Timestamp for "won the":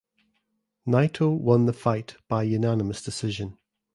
1.39-1.73